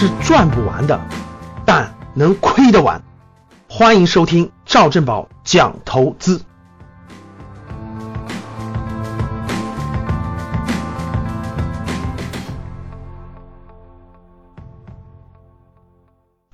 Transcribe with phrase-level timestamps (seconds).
[0.00, 0.98] 是赚不完的，
[1.66, 3.02] 但能亏得完。
[3.68, 6.40] 欢迎收听赵正宝讲投资。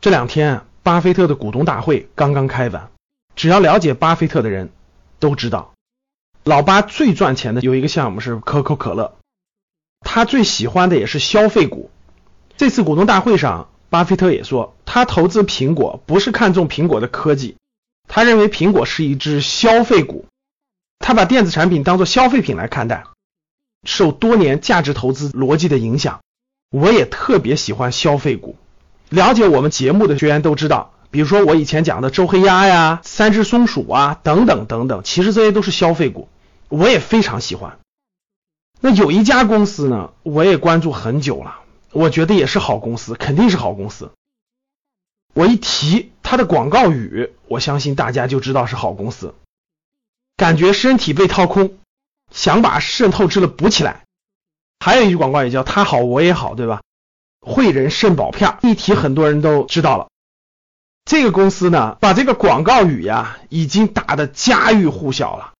[0.00, 2.90] 这两天，巴菲特的股东大会刚刚开完。
[3.36, 4.70] 只要了解巴菲特的人
[5.20, 5.72] 都知道，
[6.42, 9.14] 老巴最赚钱的有一个项目是可口可乐，
[10.00, 11.92] 他最喜欢的也是消费股。
[12.56, 17.56] 这次股东大会上，巴菲特也说，他投资苹果不是看中苹果的科技，
[18.08, 20.24] 他认为苹果是一只消费股，
[20.98, 23.04] 他把电子产品当做消费品来看待。
[23.84, 26.20] 受多年价值投资逻辑的影响，
[26.70, 28.56] 我也特别喜欢消费股。
[29.10, 36.28] 了解我们节目的学员都知道，比如说我以前讲的周黑鸭呀、三只松鼠啊等等等等，其实这些都是消费股，
[36.68, 37.78] 我也非常喜欢。
[38.80, 41.60] 那有一家公司呢，我也关注很久了，
[41.96, 44.12] 我觉得也是好公司，肯定是好公司。
[45.32, 49.34] 我一提它的广告语，我相信大家就知道是好公司。
[50.36, 51.78] 感觉身体被掏空，
[52.30, 54.04] 想把肾透支了补起来。
[54.78, 56.82] 还有一句广告也叫“他好我也好”，对吧？
[57.40, 60.08] 汇仁肾宝片一提，很多人都知道了。
[61.06, 65.54] 这个公司呢，把这个广告语呀，已经打得家喻户晓了，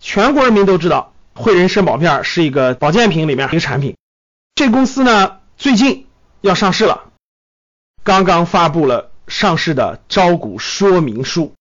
[0.00, 3.96] 全国人民都知道汇仁肾宝片是一个保健品里面一个产品。
[4.58, 6.08] 这公司呢，最近
[6.40, 7.12] 要上市了，
[8.02, 11.54] 刚刚发布了上市的招股说明书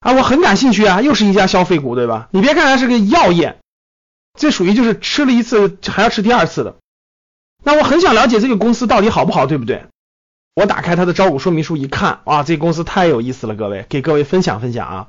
[0.00, 2.30] 啊，我很感兴趣啊，又是一家消费股，对吧？
[2.30, 3.58] 你别看它是个药业，
[4.38, 6.76] 这属于就是吃了一次还要吃第二次的。
[7.62, 9.84] 那我很想了解这个公司到底好不好，对不对？
[10.54, 15.08] 我打开它的招股说明书一看，哇，这公司太有意思了，各位，给各位分享分享啊。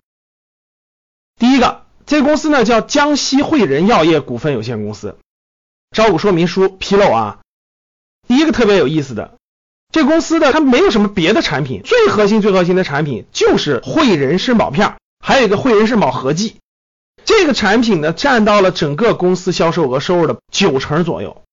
[1.39, 5.17] 第一个，这公司呢叫江西汇仁药业股份有限公司。
[5.93, 7.37] 招股说明书披露啊，
[8.27, 9.35] 第一个特别有意思的，
[9.91, 16.55] 这公司的它没有什么别的产品，最核心最核心的产品就是汇仁肾宝片，还有一个汇仁肾宝合剂。
[17.25, 21.43] 这个产品呢占到了整个公司销售额收入的九成左右。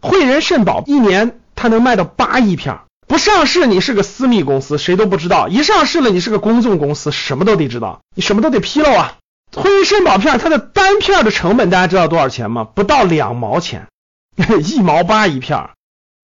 [0.00, 9.18] 汇仁肾宝一年它能卖到八亿片，不上市你是个私密公司，谁都不知道；一上市了你是个公众公司，什么都得知道，你什么都得披露啊。
[9.54, 12.64] 汇仁肾宝片它的单片的成本大家知道多少钱吗？
[12.64, 13.88] 不到两毛钱，
[14.64, 15.70] 一毛八一片。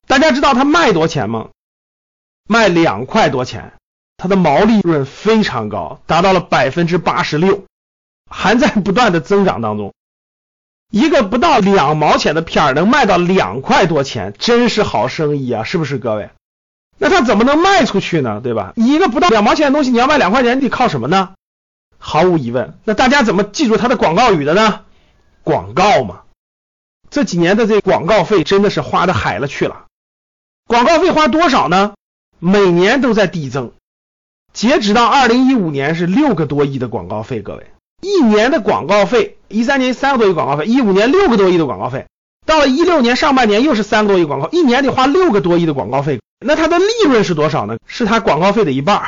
[0.06, 1.48] 大家知道它卖多钱吗？
[2.48, 3.74] 卖两块多钱，
[4.16, 7.64] 它的毛利润非常高，达到了百分之八十六，
[8.30, 9.92] 还在不断的增长当中。
[10.90, 16.30] 一个不到两毛钱的片儿能卖到两块多钱，真是好生意啊，是不是各位？
[16.96, 18.40] 那它怎么能卖出去呢？
[18.42, 18.72] 对吧？
[18.76, 21.34] 一个不到两毛钱的东西，你要卖两块钱，你得靠什么呢？
[21.98, 24.80] 毫无疑问，那大家怎么记住它的广告语的呢？
[25.42, 26.22] 广告嘛。
[27.10, 29.86] 这几年的这广告费真的是花的海了去了。
[30.66, 31.94] 广告费花多少呢？
[32.38, 33.72] 每年都在递增，
[34.52, 37.66] 截止到二零一五年是六个多亿的广告费，各位。
[38.00, 42.06] 一年的广告费，一三年三个多亿广告费，一五年六个多亿的广告费，
[42.46, 47.78] 到了一六年上半年又是三个多亿广告，一年得花六个多亿的广告费，那它的利润是多少呢？
[47.86, 49.02] 是它广告费的一半。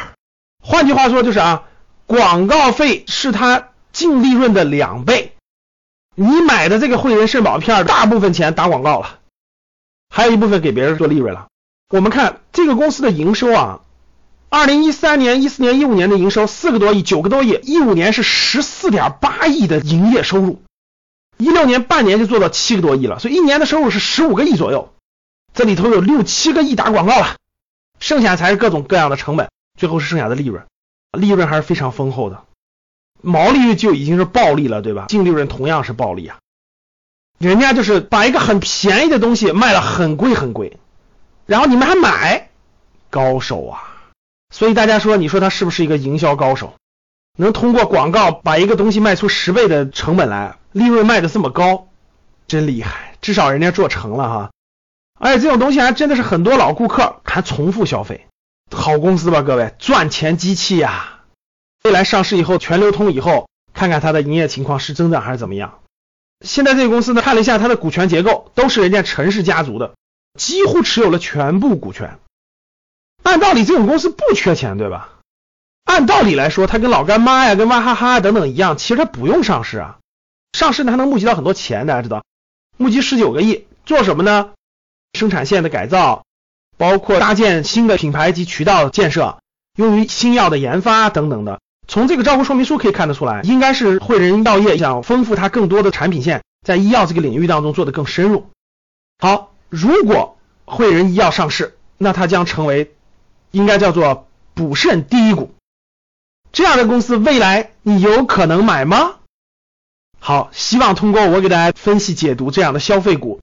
[0.60, 1.64] 换句话说就是啊，
[2.10, 5.36] 广告费是它净利润的两倍。
[6.16, 9.20] 你买的这个汇仁肾宝片，大部分钱打广告了，
[10.08, 11.46] 还有一部分给别人做利润了。
[11.88, 13.82] 我们看这个公司的营收啊。
[14.48, 20.60] 二零一三年、一四年、一五年的营收四个多亿、九个多亿，一五年是十四点八亿的营业收入，
[21.36, 24.92] 一六年半年就做到七个多亿了，所以一年的收入是十五个亿左右，
[25.54, 27.36] 这里头有六七个亿打广告了，
[28.00, 29.48] 剩下才是各种各样的成本，
[29.78, 30.66] 最后是剩下的利润，
[31.18, 32.44] 利润还是非常丰厚的，
[33.20, 35.06] 毛利率就已经是暴利了，对吧？
[35.08, 36.38] 净利润同样是暴利啊，
[37.38, 40.78] 人家就是把一个很便宜的东西卖了很贵很贵，
[41.46, 42.50] 然后你们还买，
[43.10, 43.96] 高手啊！
[44.54, 46.74] 所以大家说，你说他是不是一个营销高手？
[47.36, 51.88] 能通过广告把一个东西卖出十倍的成本来，利润卖的这么高，
[52.46, 53.14] 真厉害！
[53.20, 54.50] 至少人家做成了哈。
[55.18, 58.26] 而且这种东西还真的是很多老顾客还重复消费，
[58.70, 61.20] 好公司吧，各位，赚钱机器呀！
[61.82, 65.80] 未来上市以后全流通以后，看看它的营业情况是增长还是怎么样。
[66.44, 69.94] 现在这个公司呢，看了一下它的股权结构，都是人家陈氏家族的，
[70.38, 72.18] 几乎持有了全部股权。
[73.22, 75.18] 按道理这种公司不缺钱，对吧？
[75.84, 79.98] 按道理来说，它跟老干妈呀、跟娃哈哈等等一样，其实它不用上市啊。
[80.52, 82.24] 上市呢还能募集到很多钱，大家知道，
[82.76, 84.52] 募集十九个亿，做什么呢？
[85.12, 86.24] 生产线的改造，
[86.80, 89.42] 包括搭建新的品牌及渠道建设，
[89.76, 91.60] 用于新药的研发等等的。
[91.86, 98.46] 从这个招股说明书可以看得出来，应该是汇仁药业想丰富它更多的产品线，在医药这个领域当中做的更深入。
[99.18, 102.94] 好，如果汇仁医药上市，那它将成为
[103.50, 105.52] 应该叫做补肾第一股。
[106.50, 109.16] 这样的公司未来你有可能买吗？
[110.18, 113.40] 好，希望通过我给大家分析解读这样的消费股，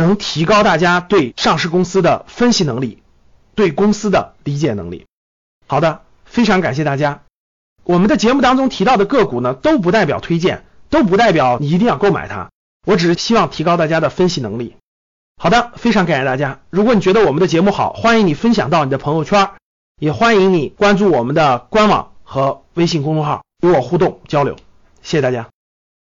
[0.00, 3.02] 能提高大家对上市公司的分析能力，
[3.54, 5.06] 对公司的理解能力。
[5.66, 7.22] 好的，非常感谢大家。
[7.84, 12.50] 我们的节目当中提到的个股呢，都不代表推荐，都不代表你一定要购买它。
[12.86, 14.76] 我只是希望提高大家的分析能力。
[15.36, 16.60] 好的，非常感谢大家。
[16.70, 19.50] 如果你觉得我们的节目好，欢迎你分享到你的朋友圈，
[20.00, 24.56] 也欢迎你关注我们的官网和微信公众号，与我互动交流。
[25.02, 25.48] 谢谢大家。